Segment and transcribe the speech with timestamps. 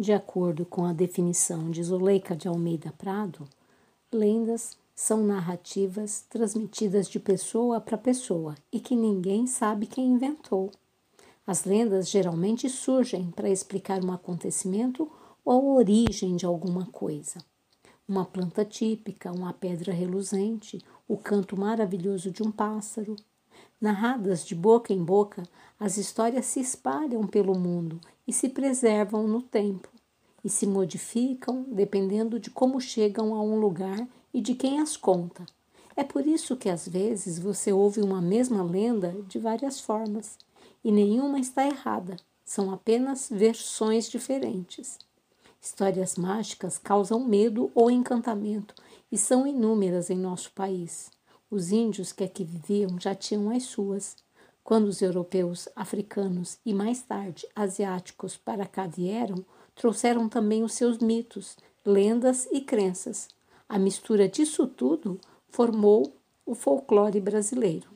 [0.00, 3.46] De acordo com a definição de Zuleika de Almeida Prado,
[4.10, 10.70] lendas são narrativas transmitidas de pessoa para pessoa e que ninguém sabe quem inventou.
[11.46, 15.06] As lendas geralmente surgem para explicar um acontecimento
[15.44, 17.36] ou a origem de alguma coisa.
[18.08, 23.16] Uma planta típica, uma pedra reluzente, o canto maravilhoso de um pássaro.
[23.80, 25.42] Narradas de boca em boca,
[25.78, 29.88] as histórias se espalham pelo mundo e se preservam no tempo,
[30.44, 35.46] e se modificam dependendo de como chegam a um lugar e de quem as conta.
[35.96, 40.36] É por isso que às vezes você ouve uma mesma lenda de várias formas,
[40.84, 44.98] e nenhuma está errada, são apenas versões diferentes.
[45.58, 48.74] Histórias mágicas causam medo ou encantamento
[49.10, 51.10] e são inúmeras em nosso país.
[51.50, 54.16] Os índios que aqui viviam já tinham as suas.
[54.62, 60.98] Quando os europeus, africanos e mais tarde asiáticos para cá vieram, trouxeram também os seus
[60.98, 63.26] mitos, lendas e crenças.
[63.68, 66.14] A mistura disso tudo formou
[66.46, 67.88] o folclore brasileiro.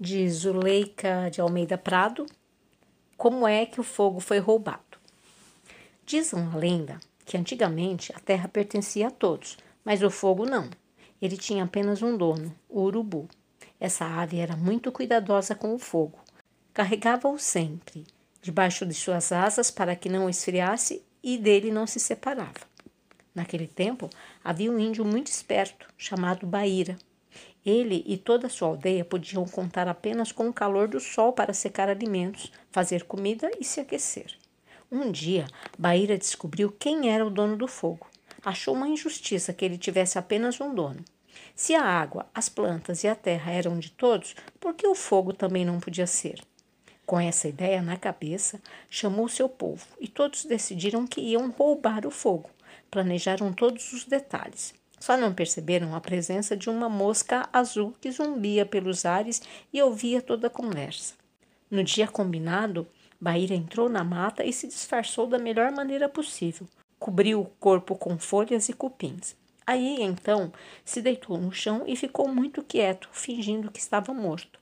[0.00, 2.26] De Zuleika de Almeida Prado,
[3.16, 4.85] como é que o fogo foi roubado?
[6.06, 10.70] Diz uma lenda que antigamente a terra pertencia a todos, mas o fogo não.
[11.20, 13.28] Ele tinha apenas um dono, o urubu.
[13.80, 16.20] Essa ave era muito cuidadosa com o fogo.
[16.72, 18.06] Carregava-o sempre,
[18.40, 22.60] debaixo de suas asas para que não esfriasse e dele não se separava.
[23.34, 24.08] Naquele tempo,
[24.44, 26.96] havia um índio muito esperto, chamado Baíra.
[27.64, 31.52] Ele e toda a sua aldeia podiam contar apenas com o calor do sol para
[31.52, 34.38] secar alimentos, fazer comida e se aquecer.
[34.90, 38.06] Um dia, Baíra descobriu quem era o dono do fogo.
[38.44, 41.04] Achou uma injustiça que ele tivesse apenas um dono.
[41.56, 45.32] Se a água, as plantas e a terra eram de todos, por que o fogo
[45.32, 46.40] também não podia ser?
[47.04, 52.10] Com essa ideia na cabeça, chamou seu povo e todos decidiram que iam roubar o
[52.10, 52.48] fogo.
[52.88, 54.72] Planejaram todos os detalhes.
[55.00, 60.22] Só não perceberam a presença de uma mosca azul que zumbia pelos ares e ouvia
[60.22, 61.14] toda a conversa.
[61.70, 62.86] No dia combinado,
[63.26, 66.64] Baíra entrou na mata e se disfarçou da melhor maneira possível.
[66.96, 69.34] Cobriu o corpo com folhas e cupins.
[69.66, 70.52] Aí, então,
[70.84, 74.60] se deitou no chão e ficou muito quieto, fingindo que estava morto.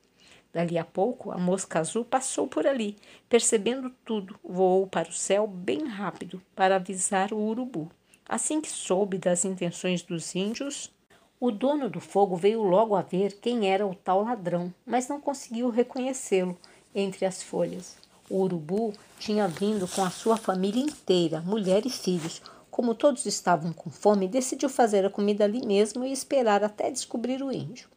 [0.50, 2.96] Dali a pouco, a mosca azul passou por ali.
[3.28, 7.92] Percebendo tudo, voou para o céu bem rápido para avisar o urubu.
[8.26, 10.90] Assim que soube das intenções dos índios,
[11.38, 15.20] o dono do fogo veio logo a ver quem era o tal ladrão, mas não
[15.20, 16.58] conseguiu reconhecê-lo
[16.94, 18.02] entre as folhas.
[18.30, 22.40] O urubu tinha vindo com a sua família inteira, mulher e filhos.
[22.70, 27.42] Como todos estavam com fome, decidiu fazer a comida ali mesmo e esperar até descobrir
[27.42, 27.88] o índio.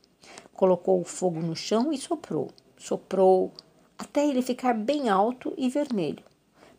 [0.53, 3.53] Colocou o fogo no chão e soprou, soprou,
[3.97, 6.23] até ele ficar bem alto e vermelho.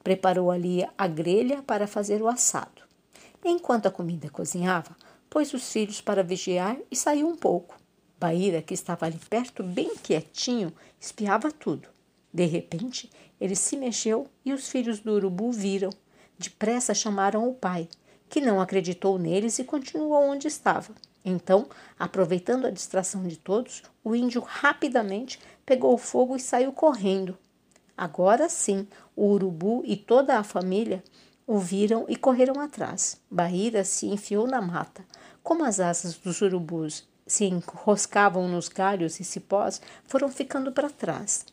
[0.05, 2.83] Preparou ali a grelha para fazer o assado.
[3.45, 4.95] Enquanto a comida cozinhava,
[5.31, 7.77] pôs os filhos para vigiar e saiu um pouco.
[8.21, 11.89] Baíra, que estava ali perto, bem quietinho, espiava tudo.
[12.33, 15.91] De repente, ele se mexeu e os filhos do urubu viram.
[16.39, 17.89] Depressa chamaram o pai,
[18.29, 20.95] que não acreditou neles e continuou onde estava.
[21.25, 21.67] Então,
[21.99, 27.37] aproveitando a distração de todos, o índio rapidamente pegou o fogo e saiu correndo.
[27.97, 31.03] Agora sim, o urubu e toda a família
[31.47, 33.21] o viram e correram atrás.
[33.31, 35.05] Bahira se enfiou na mata.
[35.43, 41.45] Como as asas dos urubus se enroscavam nos galhos e cipós, foram ficando para trás.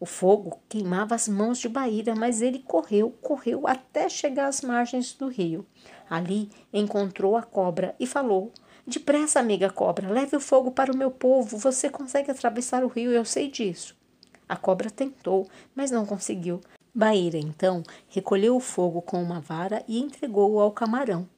[0.00, 5.12] O fogo queimava as mãos de Baíra, mas ele correu, correu até chegar às margens
[5.12, 5.66] do rio.
[6.08, 8.52] Ali encontrou a cobra e falou:
[8.86, 11.58] Depressa, amiga cobra, leve o fogo para o meu povo.
[11.58, 13.96] Você consegue atravessar o rio, eu sei disso.
[14.48, 16.60] A cobra tentou, mas não conseguiu.
[16.94, 21.28] Baíra, então, recolheu o fogo com uma vara e entregou-o ao camarão,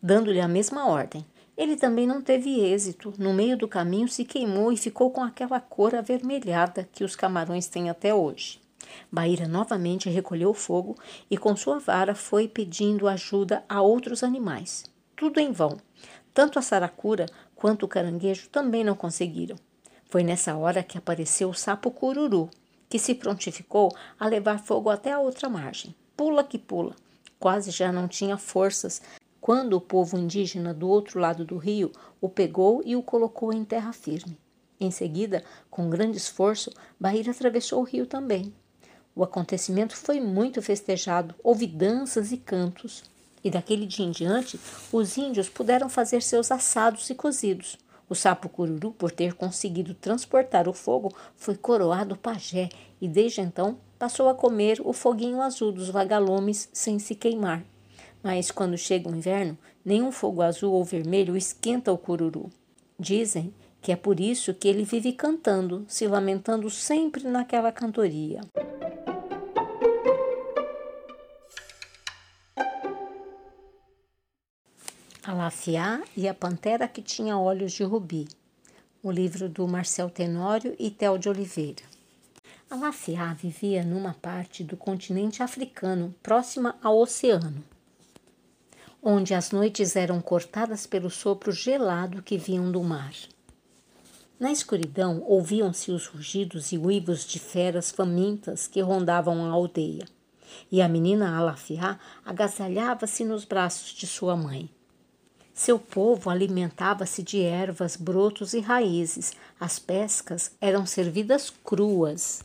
[0.00, 1.26] dando-lhe a mesma ordem.
[1.56, 3.14] Ele também não teve êxito.
[3.18, 7.68] No meio do caminho se queimou e ficou com aquela cor avermelhada que os camarões
[7.68, 8.60] têm até hoje.
[9.10, 10.96] Baíra novamente recolheu o fogo
[11.30, 14.84] e com sua vara foi pedindo ajuda a outros animais.
[15.16, 15.78] Tudo em vão.
[16.32, 19.56] Tanto a saracura quanto o caranguejo também não conseguiram.
[20.06, 22.50] Foi nessa hora que apareceu o sapo cururu,
[22.88, 25.94] que se prontificou a levar fogo até a outra margem.
[26.16, 26.94] Pula que pula.
[27.38, 29.02] Quase já não tinha forças
[29.44, 33.62] quando o povo indígena do outro lado do rio o pegou e o colocou em
[33.62, 34.38] terra firme.
[34.80, 38.54] Em seguida, com grande esforço, Bahia atravessou o rio também.
[39.14, 43.04] O acontecimento foi muito festejado, houve danças e cantos.
[43.44, 44.58] E daquele dia em diante,
[44.90, 47.76] os índios puderam fazer seus assados e cozidos.
[48.08, 53.76] O sapo cururu, por ter conseguido transportar o fogo, foi coroado pajé e desde então
[53.98, 57.73] passou a comer o foguinho azul dos vagalumes sem se queimar.
[58.24, 62.50] Mas quando chega o inverno, nenhum fogo azul ou vermelho esquenta o cururu.
[62.98, 68.40] Dizem que é por isso que ele vive cantando, se lamentando sempre naquela cantoria.
[75.22, 78.26] Alafiá e a Pantera que tinha olhos de rubi.
[79.02, 81.82] O livro do Marcel Tenório e Tel de Oliveira.
[82.70, 87.62] Alafiá vivia numa parte do continente africano próxima ao oceano,
[89.04, 93.12] onde as noites eram cortadas pelo sopro gelado que vinham do mar.
[94.40, 100.06] Na escuridão ouviam-se os rugidos e uivos de feras famintas que rondavam a aldeia,
[100.72, 104.70] e a menina Alafiá agasalhava-se nos braços de sua mãe.
[105.52, 109.34] Seu povo alimentava-se de ervas, brotos e raízes.
[109.60, 112.42] As pescas eram servidas cruas.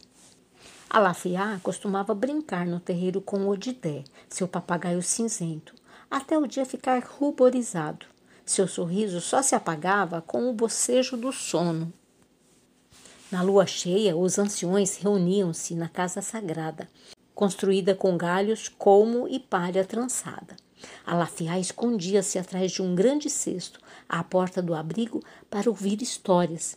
[0.88, 5.74] Alafiá costumava brincar no terreiro com Odidé, seu papagaio cinzento,
[6.10, 8.06] até o dia ficar ruborizado.
[8.46, 11.94] Seu sorriso só se apagava com o bocejo do sono.
[13.32, 16.90] Na lua cheia, os anciões reuniam-se na casa sagrada,
[17.36, 20.56] construída com galhos, colmo e palha trançada.
[21.06, 26.76] Alafiá escondia-se atrás de um grande cesto à porta do abrigo para ouvir histórias.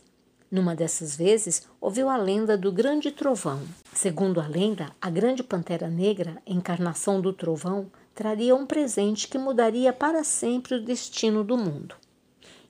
[0.51, 3.59] Numa dessas vezes, ouviu a lenda do grande trovão.
[3.91, 9.91] Segundo a lenda, a grande pantera negra, encarnação do trovão, traria um presente que mudaria
[9.91, 11.95] para sempre o destino do mundo.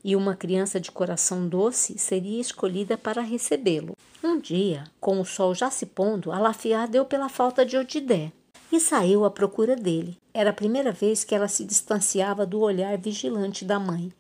[0.04, 3.96] E uma criança de coração doce seria escolhida para recebê-lo.
[4.24, 8.32] Um dia, com o sol já se pondo, Alafiá deu pela falta de Odidé
[8.72, 10.18] e saiu à procura dele.
[10.34, 14.12] Era a primeira vez que ela se distanciava do olhar vigilante da mãe.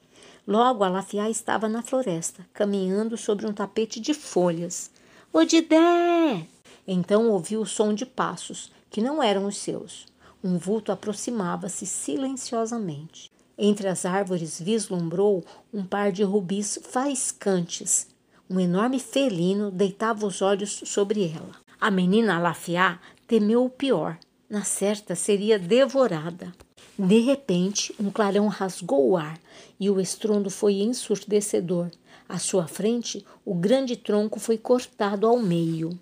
[0.47, 4.91] Logo, Alafiá estava na floresta, caminhando sobre um tapete de folhas.
[5.31, 6.45] Odidé!
[6.85, 10.05] Então ouviu o som de passos, que não eram os seus.
[10.43, 13.31] Um vulto aproximava-se silenciosamente.
[13.57, 18.07] Entre as árvores vislumbrou um par de rubis faiscantes.
[18.49, 21.55] Um enorme felino deitava os olhos sobre ela.
[21.79, 24.17] A menina Alafiá temeu o pior
[24.49, 26.53] na certa seria devorada.
[26.99, 29.39] De repente, um clarão rasgou o ar
[29.79, 31.89] e o estrondo foi ensurdecedor.
[32.29, 35.97] À sua frente, o grande tronco foi cortado ao meio.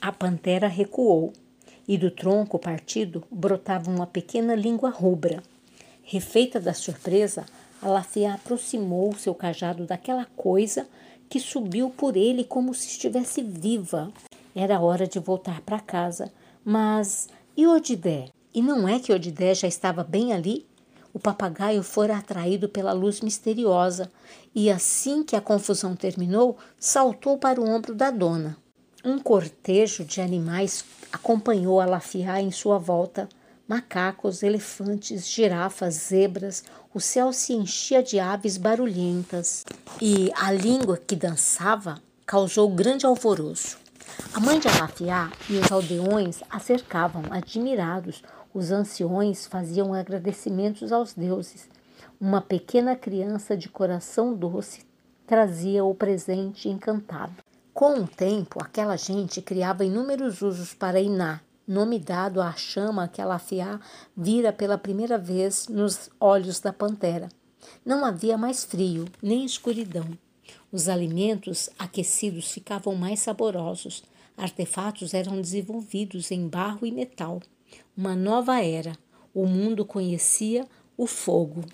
[0.00, 1.32] A pantera recuou
[1.88, 5.42] e do tronco partido brotava uma pequena língua rubra.
[6.04, 7.46] Refeita da surpresa,
[7.80, 10.86] Alafia aproximou seu cajado daquela coisa
[11.28, 14.12] que subiu por ele como se estivesse viva.
[14.54, 16.32] Era hora de voltar para casa,
[16.64, 18.28] mas e Odidé?
[18.52, 20.66] E não é que Odidé já estava bem ali?
[21.14, 24.10] O papagaio fora atraído pela luz misteriosa
[24.54, 28.56] e, assim que a confusão terminou, saltou para o ombro da dona.
[29.08, 31.86] Um cortejo de animais acompanhou a
[32.42, 33.26] em sua volta.
[33.66, 36.62] Macacos, elefantes, girafas, zebras,
[36.92, 39.64] o céu se enchia de aves barulhentas
[39.98, 43.78] e a língua que dançava causou grande alvoroço.
[44.34, 48.22] A mãe de Alafiá e os aldeões a cercavam, admirados.
[48.52, 51.66] Os anciões faziam agradecimentos aos deuses.
[52.20, 54.82] Uma pequena criança de coração doce
[55.26, 57.47] trazia o presente encantado.
[57.78, 63.22] Com o tempo, aquela gente criava inúmeros usos para Iná, nome dado à chama que
[63.22, 63.78] Alafiá
[64.16, 67.28] vira pela primeira vez nos olhos da pantera.
[67.86, 70.08] Não havia mais frio, nem escuridão.
[70.72, 74.02] Os alimentos aquecidos ficavam mais saborosos.
[74.36, 77.40] Artefatos eram desenvolvidos em barro e metal.
[77.96, 78.98] Uma nova era.
[79.32, 80.66] O mundo conhecia
[80.96, 81.64] o fogo.